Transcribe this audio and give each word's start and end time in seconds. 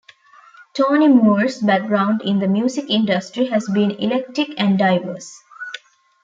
Tony 0.73 1.07
Moore's 1.07 1.59
background 1.59 2.23
in 2.23 2.39
the 2.39 2.47
music 2.47 2.85
industry 2.89 3.45
has 3.49 3.69
been 3.69 3.91
eclectic 4.03 4.59
and 4.59 4.79
diverse. 4.79 5.31